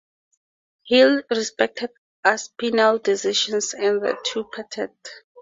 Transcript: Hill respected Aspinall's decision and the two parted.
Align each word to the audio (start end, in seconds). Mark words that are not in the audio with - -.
Hill 0.87 1.21
respected 1.29 1.91
Aspinall's 2.25 3.01
decision 3.01 3.59
and 3.77 4.01
the 4.01 4.17
two 4.25 4.45
parted. 4.45 4.89